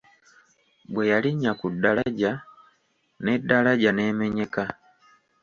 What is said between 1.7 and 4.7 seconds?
daraja N'edaraja n'emenyeka!